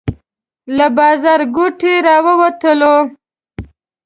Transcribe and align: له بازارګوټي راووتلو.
له 0.77 0.87
بازارګوټي 0.95 1.93
راووتلو. 2.07 2.95